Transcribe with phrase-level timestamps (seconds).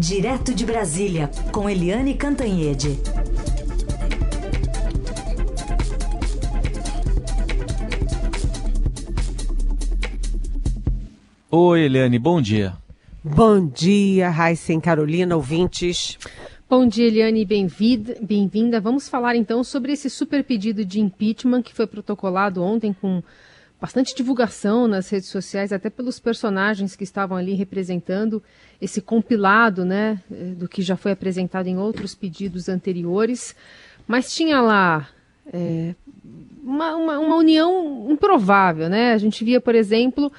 [0.00, 2.98] Direto de Brasília, com Eliane Cantanhede.
[11.50, 12.78] Oi, Eliane, bom dia.
[13.22, 16.16] Bom dia, Raíssen Carolina, ouvintes.
[16.66, 18.16] Bom dia, Eliane, bem-vinda.
[18.22, 18.48] Bem
[18.82, 23.22] Vamos falar então sobre esse super pedido de impeachment que foi protocolado ontem com
[23.80, 28.42] bastante divulgação nas redes sociais, até pelos personagens que estavam ali representando
[28.80, 30.20] esse compilado, né,
[30.56, 33.56] do que já foi apresentado em outros pedidos anteriores.
[34.06, 35.08] Mas tinha lá
[35.52, 35.94] é,
[36.62, 39.12] uma, uma, uma união improvável, né?
[39.12, 40.30] A gente via, por exemplo,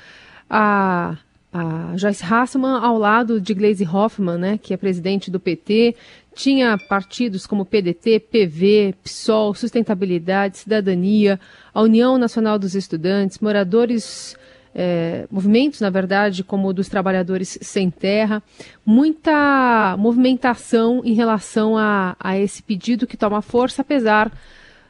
[0.50, 1.18] a
[1.54, 5.96] a Joyce Hasselman ao lado de Gleisi Hoffmann, né, que é presidente do PT,
[6.34, 11.40] tinha partidos como PDT, PV, PSOL, Sustentabilidade, Cidadania,
[11.74, 14.38] a União Nacional dos Estudantes, moradores,
[14.74, 18.42] é, movimentos, na verdade, como o dos trabalhadores sem terra,
[18.86, 24.32] muita movimentação em relação a, a esse pedido que toma força, apesar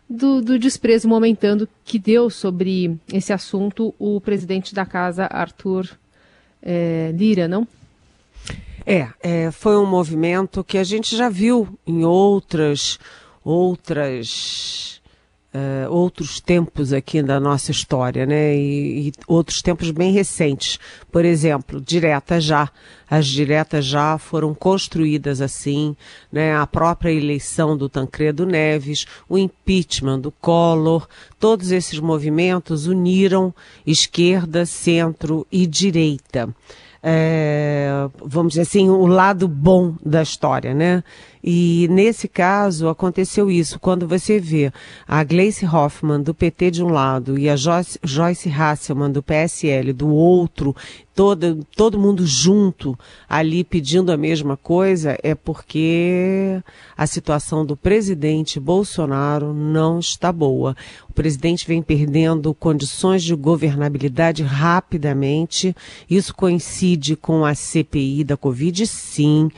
[0.08, 5.90] do, do, desprezo momentando que deu sobre esse assunto o presidente da casa, Arthur
[6.62, 7.68] é, Lira, não?
[8.86, 13.00] É, é, foi um movimento que a gente já viu em outras,
[13.44, 15.01] outras,
[15.54, 18.56] uh, outros tempos aqui da nossa história, né?
[18.56, 20.80] E, e, outros tempos bem recentes.
[21.12, 22.70] Por exemplo, direta já.
[23.10, 25.96] As diretas já foram construídas assim,
[26.32, 26.56] né?
[26.56, 31.08] A própria eleição do Tancredo Neves, o impeachment do Collor,
[31.40, 33.54] todos esses movimentos uniram
[33.86, 36.54] esquerda, centro e direita
[37.04, 41.04] é, vamos dizer assim, o lado bom da história, né?
[41.44, 44.72] E nesse caso aconteceu isso, quando você vê
[45.08, 49.94] a Gleice Hoffmann do PT de um lado e a Joyce, Joyce Hasselmann do PSL
[49.94, 50.76] do outro,
[51.16, 52.98] todo, todo mundo junto
[53.28, 56.62] ali pedindo a mesma coisa, é porque
[56.98, 60.76] a situação do presidente Bolsonaro não está boa.
[61.10, 65.76] O presidente vem perdendo condições de governabilidade rapidamente.
[66.10, 69.50] Isso coincide com a CPI da Covid, sim,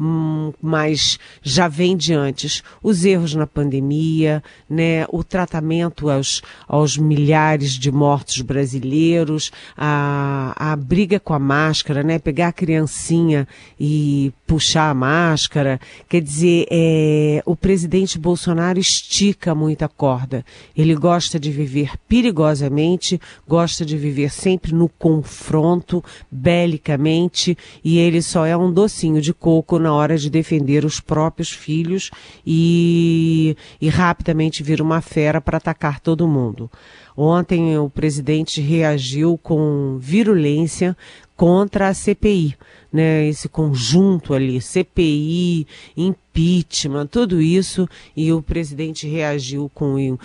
[0.00, 6.98] hum, mas já vem de antes os erros na pandemia, né, o tratamento aos, aos
[6.98, 13.46] milhares de mortos brasileiros, a, a briga com a máscara, né, pegar a criancinha
[13.78, 15.80] e puxar a máscara.
[16.08, 20.44] Quer dizer, é, o presidente Bolsonaro estica muita corda.
[20.76, 28.44] Ele gosta de viver perigosamente, gosta de viver sempre no confronto, belicamente, e ele só
[28.44, 32.10] é um docinho de coco na hora de defender os próprios filhos
[32.44, 36.68] e, e rapidamente vira uma fera para atacar todo mundo.
[37.16, 40.96] Ontem o presidente reagiu com virulência
[41.36, 42.56] contra a CPI,
[42.92, 43.26] né?
[43.26, 45.66] Esse conjunto ali, CPI,
[45.96, 50.18] impeachment, tudo isso, e o presidente reagiu com uh,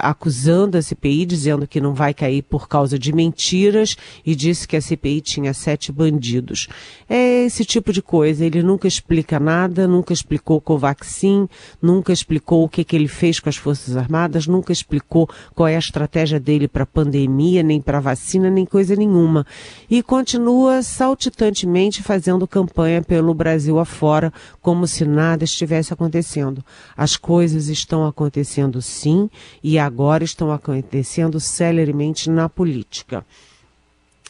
[0.00, 4.76] acusando a CPI, dizendo que não vai cair por causa de mentiras e disse que
[4.76, 6.68] a CPI tinha sete bandidos.
[7.08, 8.44] É esse tipo de coisa.
[8.44, 11.48] Ele nunca explica nada, nunca explicou com o Covaxin,
[11.80, 15.76] nunca explicou o que, que ele fez com as Forças Armadas, nunca explicou qual é
[15.76, 19.46] a estratégia dele para a pandemia, nem para vacina, nem coisa nenhuma.
[19.90, 26.64] E continua saltitantemente fazendo campanha pelo Brasil afora, como se nada estivesse acontecendo.
[26.96, 29.30] As coisas estão acontecendo sim
[29.62, 33.24] e agora estão acontecendo celeremente na política.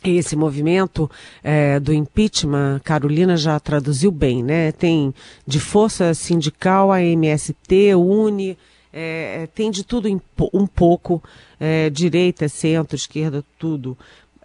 [0.05, 1.11] Esse movimento
[1.43, 4.71] é, do impeachment, Carolina já traduziu bem, né?
[4.71, 5.13] Tem
[5.45, 8.57] de força sindical a MST, UNE,
[8.93, 10.09] é, tem de tudo
[10.53, 11.23] um pouco,
[11.59, 13.99] é, direita, centro, esquerda, tudo.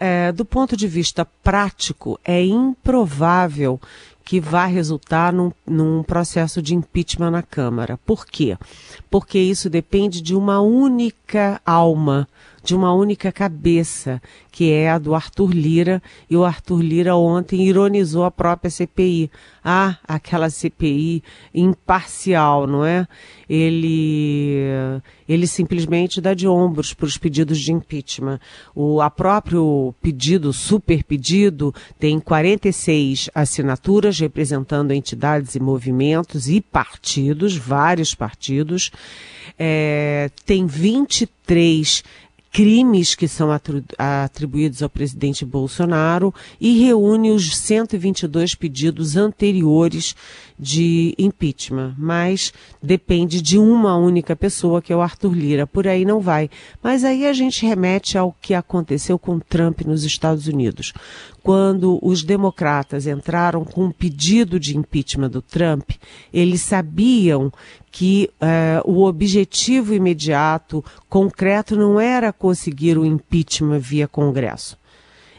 [0.05, 3.79] É, do ponto de vista prático, é improvável
[4.25, 7.97] que vai resultar num, num, processo de impeachment na Câmara.
[8.05, 8.57] Por quê?
[9.09, 12.27] Porque isso depende de uma única alma,
[12.63, 17.67] de uma única cabeça, que é a do Arthur Lira, e o Arthur Lira ontem
[17.67, 19.29] ironizou a própria CPI.
[19.63, 21.21] Ah, aquela CPI
[21.53, 23.05] imparcial, não é?
[23.49, 24.57] Ele,
[25.27, 28.39] ele simplesmente dá de ombros para os pedidos de impeachment.
[28.73, 37.57] O a próprio pedido, super pedido, tem 46 assinaturas representando entidades e movimentos e partidos,
[37.57, 38.89] vários partidos.
[39.59, 42.03] É, tem 23
[42.53, 43.49] crimes que são
[43.97, 50.15] atribuídos ao presidente Bolsonaro e reúne os 122 pedidos anteriores
[50.57, 55.65] de impeachment, mas depende de uma única pessoa, que é o Arthur Lira.
[55.65, 56.47] Por aí não vai.
[56.81, 60.93] Mas aí a gente remete ao que aconteceu com Trump nos Estados Unidos.
[61.41, 65.89] quando os democratas entraram com um pedido de impeachment do Trump,
[66.31, 67.51] eles sabiam
[67.93, 74.75] que uh, o objetivo imediato, concreto, não era conseguir o impeachment via Congresso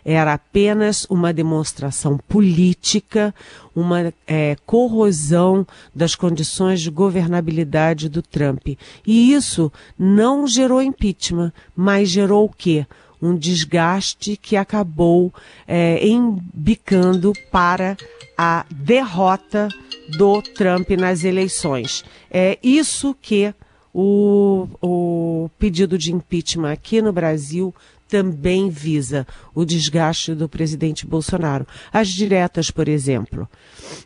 [0.05, 3.35] era apenas uma demonstração política,
[3.75, 8.69] uma é, corrosão das condições de governabilidade do Trump.
[9.07, 12.87] E isso não gerou impeachment, mas gerou o quê?
[13.23, 15.33] Um desgaste que acabou
[15.67, 17.97] é, embicando para
[18.37, 19.71] a derrota
[20.09, 22.05] do Trump nas eleições.
[22.31, 23.55] É isso que
[23.93, 27.75] o, o pedido de impeachment aqui no Brasil
[28.09, 31.67] também visa o desgaste do presidente Bolsonaro.
[31.93, 33.49] As diretas, por exemplo.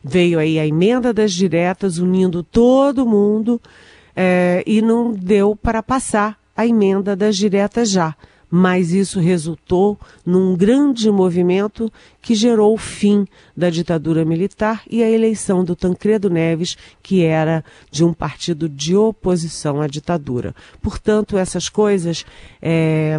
[0.03, 3.61] Veio aí a emenda das diretas unindo todo mundo
[4.15, 8.15] é, e não deu para passar a emenda das diretas já.
[8.51, 11.93] Mas isso resultou num grande movimento
[12.23, 17.63] que gerou o fim da ditadura militar e a eleição do Tancredo Neves, que era
[17.91, 20.55] de um partido de oposição à ditadura.
[20.81, 22.25] Portanto, essas coisas.
[22.63, 23.19] É,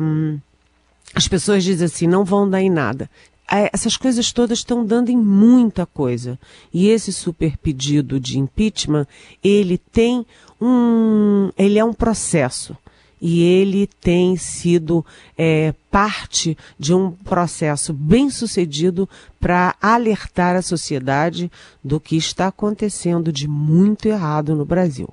[1.14, 3.10] as pessoas dizem assim, não vão dar em nada.
[3.52, 6.40] É, essas coisas todas estão dando em muita coisa.
[6.72, 9.08] E esse super pedido de impeachment,
[9.44, 10.26] ele tem
[10.62, 12.78] um, ele é um processo.
[13.22, 15.06] E ele tem sido
[15.38, 21.52] é, parte de um processo bem sucedido para alertar a sociedade
[21.84, 25.10] do que está acontecendo de muito errado no Brasil.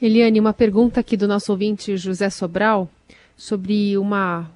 [0.00, 2.88] Eliane, uma pergunta aqui do nosso ouvinte José Sobral
[3.36, 4.50] sobre uma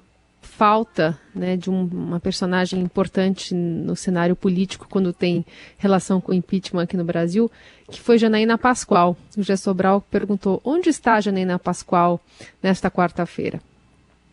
[0.57, 5.45] falta né, de um, uma personagem importante no cenário político quando tem
[5.77, 7.51] relação com o impeachment aqui no Brasil,
[7.91, 9.17] que foi Janaína Pascoal.
[9.37, 12.21] O Gé Sobral perguntou: onde está Janaína Pascoal
[12.63, 13.59] nesta quarta-feira?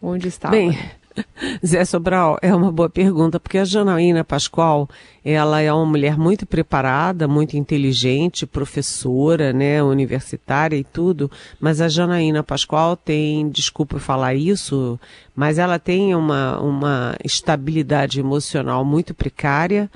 [0.01, 0.49] Onde está?
[0.49, 0.79] Bem,
[1.65, 4.89] Zé Sobral, é uma boa pergunta, porque a Janaína Pascoal,
[5.25, 11.31] ela é uma mulher muito preparada, muito inteligente, professora, né, universitária e tudo,
[11.61, 14.99] mas a Janaína Pascoal tem, desculpa falar isso,
[15.35, 19.91] mas ela tem uma, uma estabilidade emocional muito precária,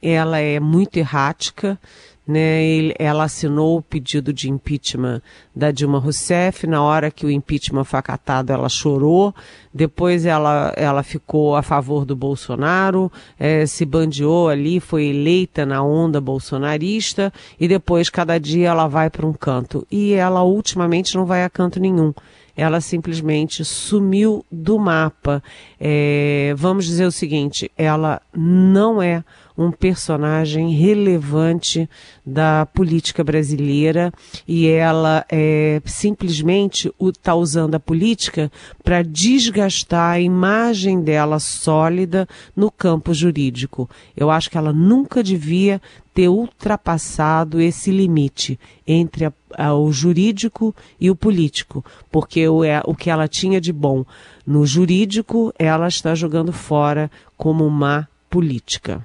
[0.00, 1.78] ela é muito errática,
[2.26, 5.20] né, ela assinou o pedido de impeachment
[5.54, 6.66] da Dilma Rousseff.
[6.66, 9.34] Na hora que o impeachment foi acatado, ela chorou.
[9.74, 15.82] Depois ela, ela ficou a favor do Bolsonaro, é, se bandeou ali, foi eleita na
[15.82, 17.32] onda bolsonarista.
[17.58, 19.86] E depois, cada dia, ela vai para um canto.
[19.90, 22.12] E ela, ultimamente, não vai a canto nenhum
[22.56, 25.42] ela simplesmente sumiu do mapa.
[25.80, 29.24] É, vamos dizer o seguinte: ela não é
[29.56, 31.88] um personagem relevante
[32.24, 34.12] da política brasileira
[34.46, 38.50] e ela é, simplesmente está usando a política
[38.82, 43.88] para desgastar a imagem dela sólida no campo jurídico.
[44.16, 45.80] Eu acho que ela nunca devia
[46.14, 52.82] ter ultrapassado esse limite entre a, a, o jurídico e o político, porque o, é,
[52.84, 54.04] o que ela tinha de bom
[54.46, 59.04] no jurídico, ela está jogando fora como má política.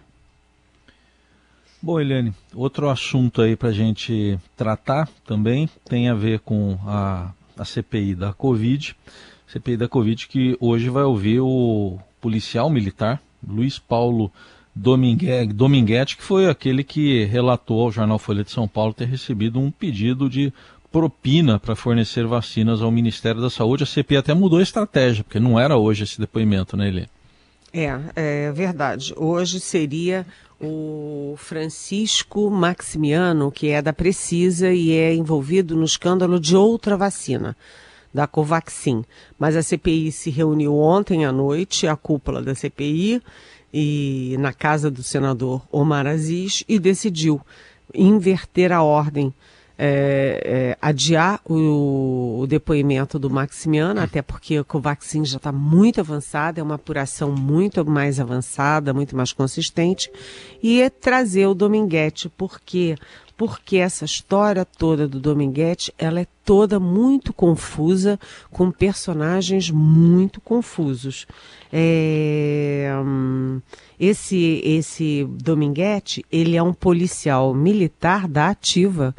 [1.88, 7.32] Bom, Eliane, outro assunto aí para a gente tratar também tem a ver com a,
[7.58, 8.94] a CPI da Covid.
[9.48, 14.30] CPI da Covid que hoje vai ouvir o policial militar Luiz Paulo
[14.76, 19.72] Dominguete, que foi aquele que relatou ao jornal Folha de São Paulo ter recebido um
[19.72, 20.52] pedido de
[20.92, 23.84] propina para fornecer vacinas ao Ministério da Saúde.
[23.84, 27.10] A CPI até mudou a estratégia, porque não era hoje esse depoimento, né, Eliane?
[27.74, 29.14] É, é verdade.
[29.16, 30.26] Hoje seria
[30.60, 37.56] o Francisco Maximiano, que é da Precisa e é envolvido no escândalo de outra vacina,
[38.14, 39.04] da Covaxin.
[39.38, 43.22] Mas a CPI se reuniu ontem à noite, a cúpula da CPI,
[43.74, 47.40] e na casa do senador Omar Aziz, e decidiu
[47.94, 49.34] inverter a ordem
[49.78, 56.00] é, é, adiar o, o, depoimento do Maximiano, até porque a Covaxin já está muito
[56.00, 60.12] avançada, é uma apuração muito mais avançada, muito mais consistente,
[60.64, 62.96] e é trazer o Dominguete, porque
[63.38, 68.20] porque essa história toda do Dominguete, ela é toda muito confusa,
[68.50, 71.28] com personagens muito confusos.
[71.72, 73.62] É, hum,
[74.00, 79.16] esse, esse Dominguete, ele é um policial militar da ativa,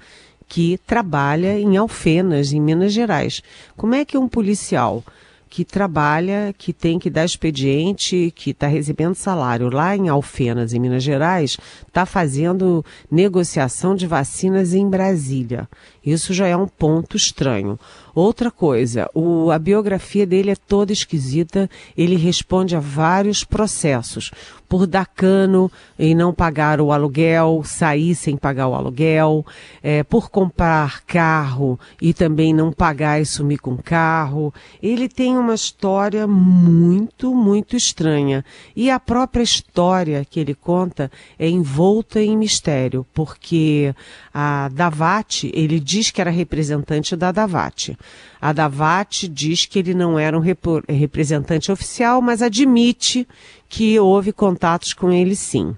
[0.49, 3.43] que trabalha em Alfenas, em Minas Gerais.
[3.77, 5.05] Como é que um policial
[5.49, 10.79] que trabalha, que tem que dar expediente, que está recebendo salário lá em Alfenas, em
[10.79, 15.69] Minas Gerais, está fazendo negociação de vacinas em Brasília.
[16.11, 17.79] Isso já é um ponto estranho.
[18.15, 24.33] Outra coisa, o, a biografia dele é toda esquisita, ele responde a vários processos.
[24.69, 29.47] Por dar cano e não pagar o aluguel, sair sem pagar o aluguel,
[29.83, 34.53] é, por comprar carro e também não pagar e sumir com carro.
[34.83, 38.45] Ele tem uma história muito, muito estranha.
[38.77, 43.95] E a própria história que ele conta é envolta em mistério, porque
[44.35, 47.97] a Davat, ele diz que era representante da Davat.
[48.41, 50.43] A Davat diz que ele não era um
[50.89, 53.27] representante oficial, mas admite
[53.69, 55.75] que houve contatos com ele sim.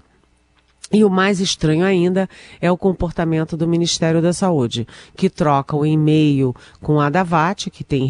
[0.93, 4.85] E o mais estranho ainda é o comportamento do Ministério da Saúde,
[5.15, 8.07] que troca o e-mail com a Davat, que, tem,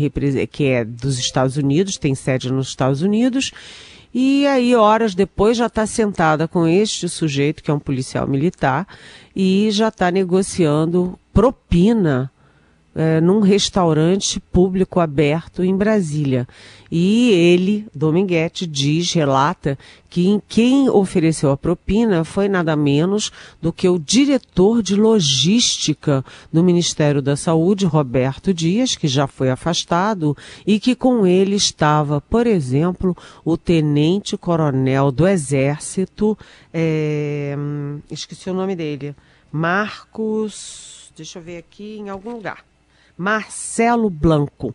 [0.52, 3.52] que é dos Estados Unidos, tem sede nos Estados Unidos,
[4.14, 8.86] e aí, horas depois, já está sentada com este sujeito, que é um policial militar,
[9.34, 12.32] e já está negociando propina
[12.94, 16.46] é, num restaurante público aberto em Brasília.
[16.92, 19.78] E ele, Dominguete, diz, relata
[20.10, 26.62] que quem ofereceu a propina foi nada menos do que o diretor de logística do
[26.62, 30.36] Ministério da Saúde, Roberto Dias, que já foi afastado,
[30.68, 36.38] e que com ele estava, por exemplo, o tenente-coronel do Exército,
[36.74, 37.56] é,
[38.10, 39.16] esqueci o nome dele,
[39.50, 42.66] Marcos, deixa eu ver aqui em algum lugar.
[43.16, 44.74] Marcelo Blanco,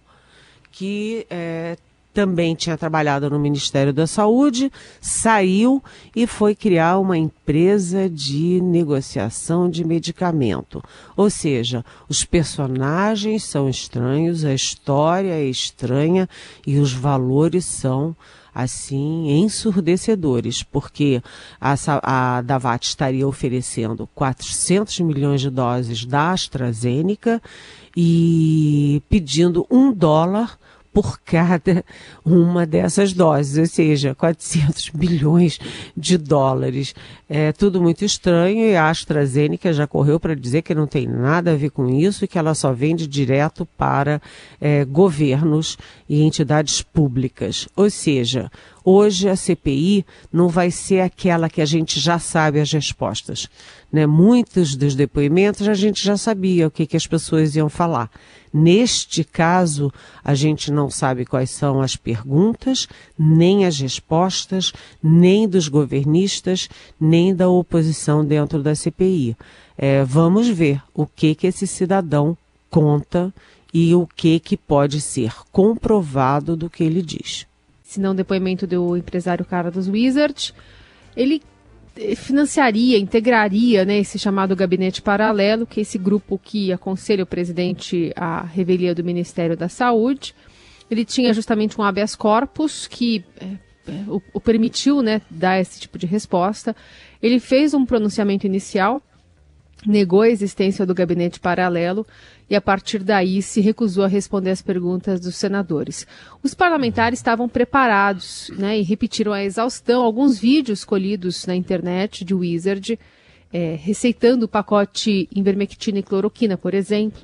[0.71, 1.77] que é,
[2.15, 5.83] também tinha trabalhado no Ministério da Saúde, saiu
[6.15, 10.81] e foi criar uma empresa de negociação de medicamento.
[11.17, 16.29] Ou seja, os personagens são estranhos, a história é estranha
[16.65, 18.15] e os valores são
[18.57, 21.23] assim ensurdecedores, porque
[21.61, 27.43] a, a Davat estaria oferecendo 400 milhões de doses da AstraZeneca
[27.95, 30.59] e pedindo um dólar
[30.97, 31.85] por cada
[32.25, 35.59] uma dessas doses, ou seja, 400 bilhões
[35.95, 36.95] de dólares.
[37.29, 41.53] É tudo muito estranho e a AstraZeneca já correu para dizer que não tem nada
[41.53, 44.23] a ver com isso e que ela só vende direto para
[44.59, 45.77] é, governos
[46.09, 47.69] e entidades públicas.
[47.77, 48.51] Ou seja,
[48.89, 53.49] Hoje a CPI não vai ser aquela que a gente já sabe as respostas.
[53.93, 54.07] Né?
[54.07, 58.09] Muitos dos depoimentos a gente já sabia o que, que as pessoas iam falar.
[58.59, 59.93] Neste caso,
[60.25, 64.73] a gente não sabe quais são as perguntas, nem as respostas,
[65.03, 69.37] nem dos governistas, nem da oposição dentro da CPI.
[69.77, 72.35] É, vamos ver o que, que esse cidadão
[72.71, 73.33] conta
[73.75, 77.47] e o que, que pode ser comprovado do que ele diz
[77.97, 80.53] se não depoimento do empresário Carlos Wizard,
[81.17, 81.41] ele
[82.17, 88.13] financiaria, integraria né, esse chamado gabinete paralelo, que é esse grupo que aconselha o presidente
[88.15, 90.35] à revelia do Ministério da Saúde.
[90.91, 93.57] Ele tinha justamente um habeas corpus que é,
[94.09, 96.75] o, o, permitiu né, dar esse tipo de resposta.
[97.23, 99.03] Ele fez um pronunciamento inicial
[99.85, 102.07] negou a existência do gabinete paralelo
[102.49, 106.07] e, a partir daí, se recusou a responder às perguntas dos senadores.
[106.43, 112.35] Os parlamentares estavam preparados né, e repetiram a exaustão alguns vídeos colhidos na internet de
[112.35, 112.99] Wizard,
[113.53, 117.21] é, receitando o pacote Invermectina e cloroquina, por exemplo.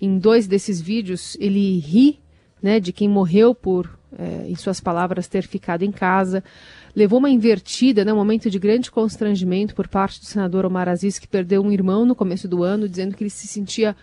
[0.00, 2.18] Em dois desses vídeos, ele ri
[2.62, 6.42] né, de quem morreu por, é, em suas palavras, ter ficado em casa
[6.94, 11.18] levou uma invertida, né, um momento de grande constrangimento por parte do senador Omar Aziz,
[11.18, 13.96] que perdeu um irmão no começo do ano, dizendo que ele se sentia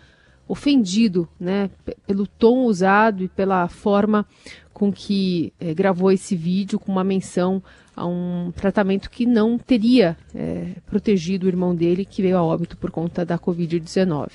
[0.48, 1.70] ofendido né,
[2.06, 4.26] pelo tom usado e pela forma
[4.74, 7.62] com que eh, gravou esse vídeo, com uma menção
[7.96, 12.78] a um tratamento que não teria eh, protegido o irmão dele, que veio a óbito
[12.78, 14.30] por conta da Covid-19.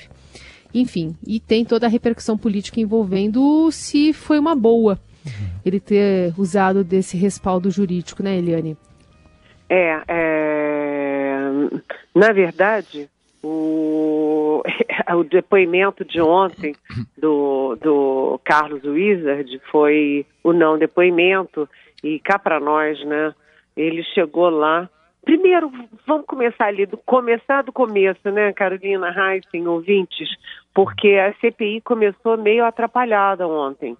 [0.74, 5.00] Enfim, e tem toda a repercussão política envolvendo se foi uma boa
[5.64, 8.76] ele ter usado desse respaldo jurídico, né, Eliane?
[9.68, 10.52] É, é
[12.14, 13.08] na verdade,
[13.42, 14.62] o,
[15.16, 16.74] o depoimento de ontem
[17.16, 21.68] do, do Carlos Wizard foi o não depoimento
[22.02, 23.34] e cá para nós, né?
[23.76, 24.88] Ele chegou lá.
[25.24, 25.70] Primeiro,
[26.06, 30.28] vamos começar ali do começar do começo, né, Carolina Heissen, ouvintes,
[30.74, 33.96] porque a CPI começou meio atrapalhada ontem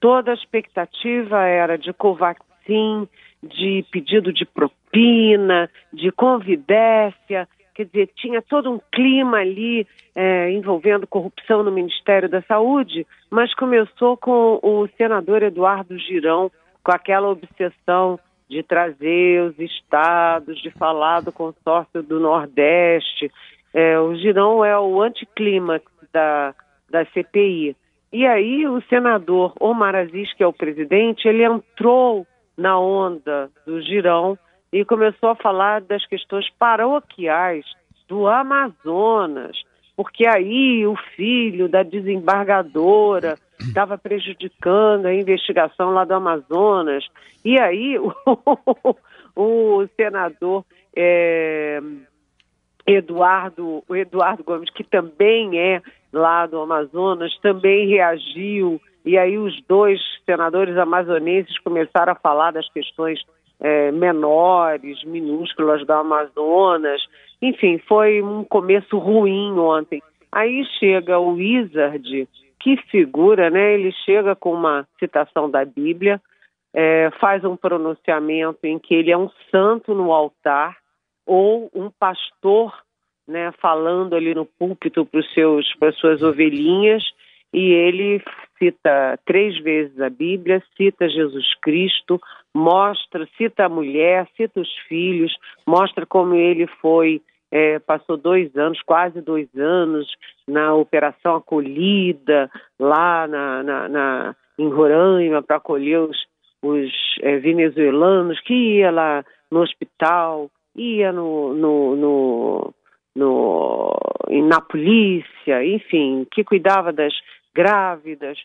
[0.00, 3.08] toda a expectativa era de Covaxin,
[3.42, 11.06] de pedido de propina, de convidécia, quer dizer, tinha todo um clima ali é, envolvendo
[11.06, 16.50] corrupção no Ministério da Saúde, mas começou com o senador Eduardo Girão,
[16.82, 23.30] com aquela obsessão de trazer os estados, de falar do consórcio do Nordeste.
[23.72, 26.54] É, o Girão é o anticlímax da,
[26.90, 27.76] da CPI.
[28.12, 33.80] E aí o senador Omar Aziz, que é o presidente, ele entrou na onda do
[33.82, 34.38] girão
[34.72, 37.64] e começou a falar das questões paroquiais
[38.08, 39.56] do Amazonas,
[39.96, 47.04] porque aí o filho da desembargadora estava prejudicando a investigação lá do Amazonas.
[47.44, 48.12] E aí o,
[49.36, 50.64] o senador
[50.96, 51.80] é,
[52.86, 58.80] Eduardo, o Eduardo Gomes, que também é lá do Amazonas, também reagiu.
[59.04, 63.20] E aí os dois senadores amazonenses começaram a falar das questões
[63.60, 67.02] é, menores, minúsculas do Amazonas.
[67.40, 70.02] Enfim, foi um começo ruim ontem.
[70.30, 72.28] Aí chega o Wizard,
[72.60, 73.74] que figura, né?
[73.74, 76.20] Ele chega com uma citação da Bíblia,
[76.74, 80.76] é, faz um pronunciamento em que ele é um santo no altar
[81.26, 82.72] ou um pastor,
[83.28, 87.04] né, falando ali no púlpito para os seus para suas ovelhinhas
[87.52, 88.22] e ele
[88.58, 92.20] cita três vezes a Bíblia, cita Jesus Cristo,
[92.54, 95.32] mostra, cita a mulher, cita os filhos,
[95.66, 100.06] mostra como ele foi é, passou dois anos, quase dois anos,
[100.46, 106.16] na Operação Acolhida, lá na, na, na em Roraima, para acolher os,
[106.62, 106.90] os
[107.22, 112.74] é, venezuelanos, que ia lá no hospital, ia no, no,
[114.48, 117.12] na polícia, enfim, que cuidava das
[117.54, 118.38] grávidas.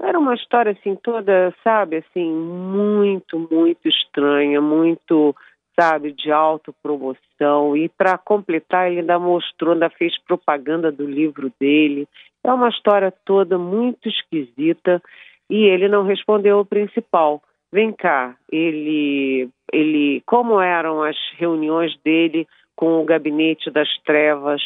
[0.00, 5.36] Era uma história assim toda, sabe, assim, muito, muito estranha, muito,
[5.78, 7.76] sabe, de autopromoção.
[7.76, 12.08] E para completar, ele ainda mostrou, ainda fez propaganda do livro dele.
[12.42, 15.02] É uma história toda muito esquisita
[15.50, 17.42] e ele não respondeu o principal.
[17.70, 24.62] Vem cá, ele, ele, como eram as reuniões dele com o gabinete das trevas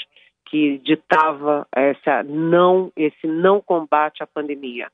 [0.46, 4.88] que ditava essa não, esse não combate à pandemia?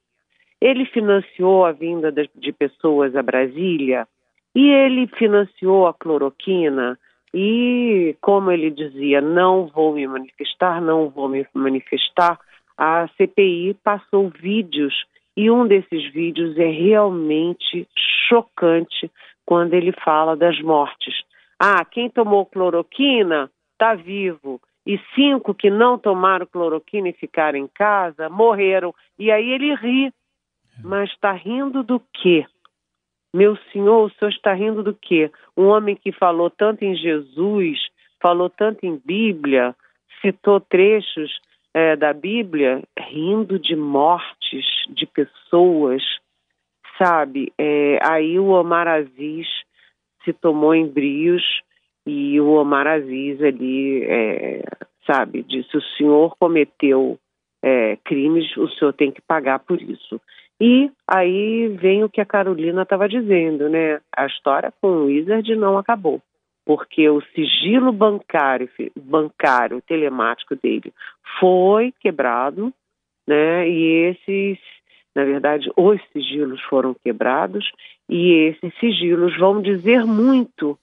[0.61, 4.07] Ele financiou a vinda de, pessoas a Brasília
[4.55, 6.99] e ele financiou a cloroquina
[7.33, 12.39] e, como ele dizia, não vou me manifestar, não vou me manifestar,
[12.77, 14.95] a CPI passou vídeos
[15.37, 17.89] e um desses vídeos é realmente
[18.29, 19.11] chocante
[19.47, 21.15] quando ele fala das mortes.
[21.59, 24.61] Ah, quem tomou cloroquina está vivo.
[24.91, 28.93] E cinco que não tomaram cloroquina e ficaram em casa morreram.
[29.17, 30.13] E aí ele ri.
[30.83, 32.45] Mas está rindo do quê?
[33.33, 35.31] Meu senhor, o senhor está rindo do quê?
[35.57, 37.79] Um homem que falou tanto em Jesus,
[38.21, 39.77] falou tanto em Bíblia,
[40.21, 41.41] citou trechos
[41.73, 46.03] é, da Bíblia rindo de mortes de pessoas,
[46.99, 47.53] sabe?
[47.57, 49.47] É, aí o Omar Aziz
[50.25, 51.45] se tomou em brios
[52.11, 54.65] e o Omar Aziz ali, é,
[55.07, 57.19] sabe, disse: o senhor cometeu
[57.63, 60.21] é, crimes, o senhor tem que pagar por isso.
[60.61, 64.01] E aí vem o que a Carolina estava dizendo, né?
[64.15, 66.21] A história com o Wizard não acabou
[66.65, 70.93] porque o sigilo bancário, bancário telemático dele
[71.41, 72.73] foi quebrado,
[73.27, 73.69] né?
[73.69, 74.59] E esses,
[75.15, 77.69] na verdade, os sigilos foram quebrados
[78.09, 80.79] e esses sigilos vão dizer muito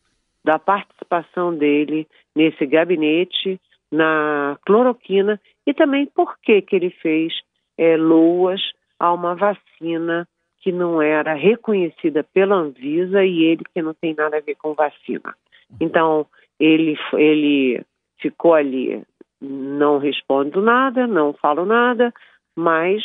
[0.48, 3.60] da participação dele nesse gabinete,
[3.92, 7.34] na cloroquina e também por que que ele fez
[7.78, 8.62] é, loas
[8.98, 10.26] a uma vacina
[10.62, 14.74] que não era reconhecida pela Anvisa e ele que não tem nada a ver com
[14.74, 15.36] vacina.
[15.82, 16.26] Então,
[16.58, 17.84] ele, ele
[18.18, 19.04] ficou ali,
[19.42, 22.14] não respondo nada, não falo nada,
[22.56, 23.04] mas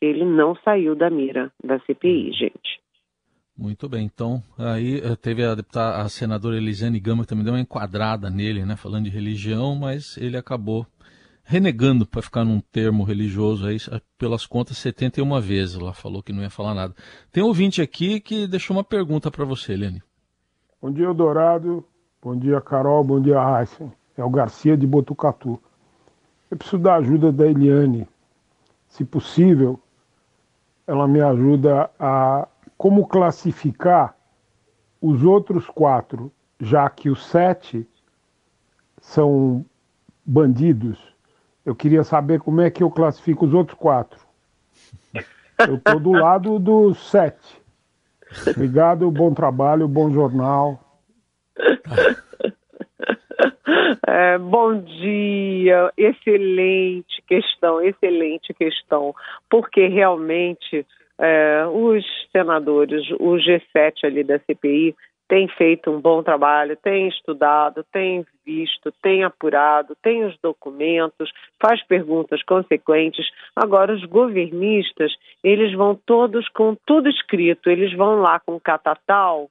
[0.00, 2.83] ele não saiu da mira da CPI, gente.
[3.56, 7.54] Muito bem, então aí eh, teve a deputada, a senadora Elisiane Gama que também deu
[7.54, 10.84] uma enquadrada nele, né, falando de religião, mas ele acabou
[11.44, 13.76] renegando para ficar num termo religioso aí,
[14.18, 16.94] pelas contas 71 vezes, ela falou que não ia falar nada.
[17.30, 20.02] Tem um ouvinte aqui que deixou uma pergunta para você, Eliane.
[20.80, 21.84] Bom dia, Dourado.
[22.22, 23.04] Bom dia, Carol.
[23.04, 23.92] Bom dia, Heisen.
[24.16, 25.60] É o Garcia de Botucatu.
[26.50, 28.08] Eu preciso da ajuda da Eliane.
[28.88, 29.78] Se possível,
[30.86, 34.16] ela me ajuda a como classificar
[35.00, 37.86] os outros quatro, já que os sete
[39.00, 39.64] são
[40.24, 40.98] bandidos.
[41.64, 44.20] Eu queria saber como é que eu classifico os outros quatro.
[45.58, 47.62] Eu estou do lado dos sete.
[48.48, 50.80] Obrigado, bom trabalho, bom jornal.
[54.06, 59.14] É, bom dia, excelente questão, excelente questão,
[59.48, 60.86] porque realmente
[61.20, 64.94] é, os senadores, o G7 ali da CPI,
[65.26, 71.82] tem feito um bom trabalho, tem estudado, tem visto, tem apurado, tem os documentos, faz
[71.86, 73.26] perguntas consequentes.
[73.56, 79.48] Agora, os governistas, eles vão todos com tudo escrito, eles vão lá com catatal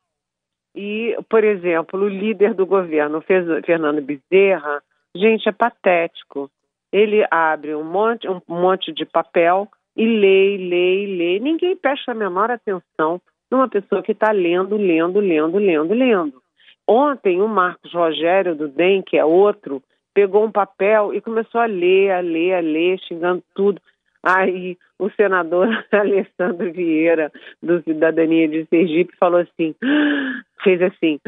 [0.75, 4.81] e, por exemplo, o líder do governo, Fernando Bezerra,
[5.15, 6.49] gente, é patético.
[6.91, 11.39] Ele abre um monte, um monte de papel e lê, lê, lê.
[11.39, 16.41] Ninguém presta a menor atenção numa pessoa que está lendo, lendo, lendo, lendo, lendo.
[16.87, 19.81] Ontem, o Marcos Rogério do DEM, que é outro,
[20.13, 23.81] pegou um papel e começou a ler, a ler, a ler, xingando tudo.
[24.21, 29.75] Aí o senador Alessandro Vieira, do Cidadania de Sergipe, falou assim,
[30.63, 31.19] fez assim,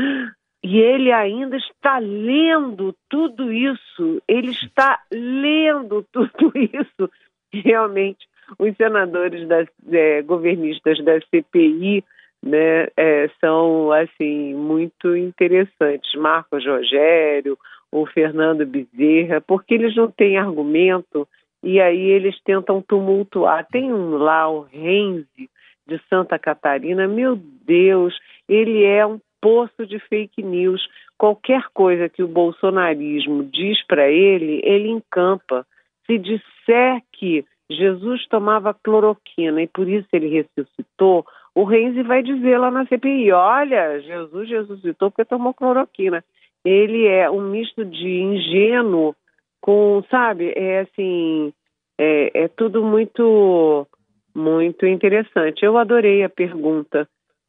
[0.64, 7.12] e ele ainda está lendo tudo isso, ele está lendo tudo isso.
[7.54, 8.28] Realmente,
[8.60, 12.04] os senadores das é, governistas da CPI
[12.44, 16.14] né, é, são assim muito interessantes.
[16.16, 17.58] Marcos Rogério,
[17.92, 21.28] o Fernando Bezerra, porque eles não têm argumento
[21.64, 23.66] e aí eles tentam tumultuar.
[23.72, 25.50] Tem um lá, o Renzi,
[25.88, 28.18] de Santa Catarina, meu Deus,
[28.50, 30.88] ele é um poço de fake news.
[31.18, 35.66] Qualquer coisa que o bolsonarismo diz para ele, ele encampa.
[36.06, 41.26] Se disser que Jesus tomava cloroquina e por isso ele ressuscitou,
[41.56, 46.24] o Renzi vai dizer lá na CPI: olha, Jesus ressuscitou porque tomou cloroquina.
[46.64, 49.16] Ele é um misto de ingênuo
[49.62, 51.54] com, sabe, é assim,
[51.98, 53.88] é, é tudo muito,
[54.36, 55.64] muito interessante.
[55.64, 57.08] Eu adorei a pergunta.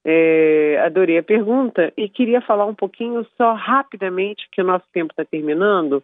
[0.08, 5.12] É, adorei a pergunta e queria falar um pouquinho só rapidamente, que o nosso tempo
[5.12, 6.02] está terminando,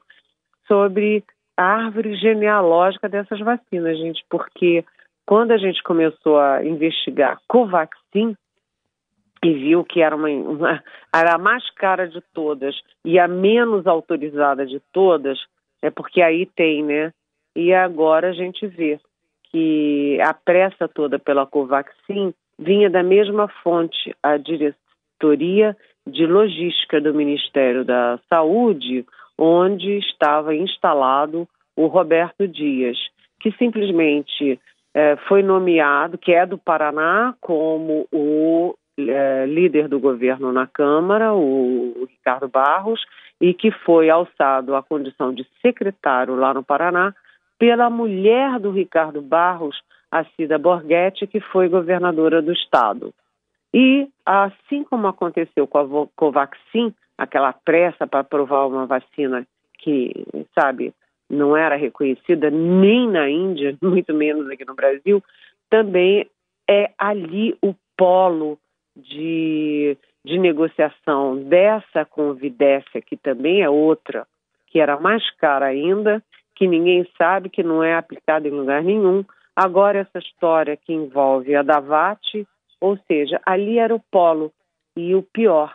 [0.67, 1.23] sobre
[1.57, 4.85] árvore genealógica dessas vacinas, gente, porque
[5.27, 8.37] quando a gente começou a investigar Covaxin
[9.45, 10.83] e viu que era, uma, uma,
[11.15, 15.39] era a mais cara de todas e a menos autorizada de todas,
[15.81, 17.13] é porque aí tem, né?
[17.55, 19.01] E agora a gente vê
[19.51, 27.13] que a pressa toda pela Covaxin vinha da mesma fonte, a diretoria de logística do
[27.13, 29.05] Ministério da Saúde,
[29.45, 32.97] onde estava instalado o Roberto Dias,
[33.41, 34.61] que simplesmente
[34.95, 41.35] é, foi nomeado, que é do Paraná, como o é, líder do governo na Câmara,
[41.35, 43.01] o, o Ricardo Barros,
[43.41, 47.13] e que foi alçado à condição de secretário lá no Paraná
[47.59, 49.77] pela mulher do Ricardo Barros,
[50.09, 53.13] a Cida Borghetti, que foi governadora do estado.
[53.75, 59.47] E, assim como aconteceu com a Covaxin, aquela pressa para aprovar uma vacina
[59.79, 60.27] que,
[60.59, 60.93] sabe,
[61.31, 65.23] não era reconhecida nem na Índia, muito menos aqui no Brasil,
[65.71, 66.29] também
[66.69, 68.59] é ali o polo
[68.97, 74.27] de, de negociação dessa convidência, que também é outra,
[74.67, 76.21] que era mais cara ainda,
[76.57, 79.25] que ninguém sabe, que não é aplicada em lugar nenhum.
[79.55, 82.47] Agora, essa história que envolve a Davate,
[82.81, 84.53] ou seja, ali era o polo.
[84.95, 85.75] E o pior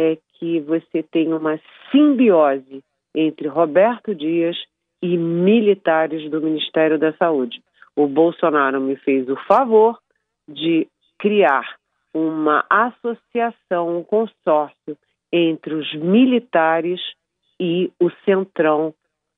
[0.00, 1.60] é que você tem uma
[1.90, 2.82] simbiose
[3.14, 4.56] entre Roberto Dias
[5.02, 7.62] e militares do Ministério da Saúde.
[7.94, 9.98] O Bolsonaro me fez o favor
[10.48, 10.86] de
[11.18, 11.76] criar
[12.14, 14.96] uma associação, um consórcio
[15.32, 17.00] entre os militares
[17.58, 18.94] e o Centrão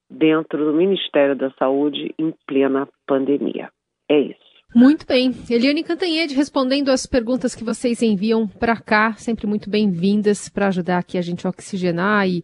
[0.08, 3.70] dentro do Ministério da Saúde em plena pandemia.
[4.08, 4.51] É isso.
[4.74, 5.34] Muito bem.
[5.50, 10.98] Eliane Cantanhede respondendo as perguntas que vocês enviam para cá, sempre muito bem-vindas para ajudar
[10.98, 12.42] aqui a gente a oxigenar e,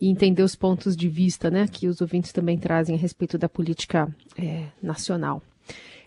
[0.00, 3.48] e, entender os pontos de vista né, que os ouvintes também trazem a respeito da
[3.48, 4.08] política
[4.38, 5.42] é, nacional.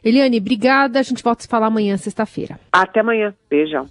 [0.03, 0.99] Eliane, obrigada.
[0.99, 2.59] A gente volta a se falar amanhã, sexta-feira.
[2.71, 3.33] Até amanhã.
[3.49, 3.89] Beijão.